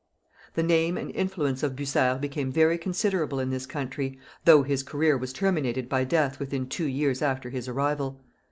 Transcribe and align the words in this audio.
The 0.55 0.63
name 0.63 0.97
and 0.97 1.11
influence 1.11 1.61
of 1.61 1.75
Bucer 1.75 2.17
became 2.19 2.51
very 2.51 2.79
considerable 2.79 3.39
in 3.39 3.51
this 3.51 3.67
country, 3.67 4.17
though 4.45 4.63
his 4.63 4.81
career 4.81 5.15
was 5.15 5.31
terminated 5.31 5.87
by 5.87 6.05
death 6.05 6.39
within 6.39 6.67
two 6.67 6.87
years 6.87 7.21
after 7.21 7.51
his 7.51 7.67
arrival. 7.67 8.19